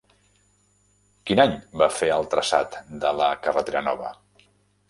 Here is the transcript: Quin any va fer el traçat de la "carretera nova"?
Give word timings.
Quin 1.29 1.41
any 1.43 1.53
va 1.83 1.89
fer 1.97 2.09
el 2.15 2.25
traçat 2.33 2.81
de 3.05 3.15
la 3.23 3.31
"carretera 3.47 3.89
nova"? 3.93 4.11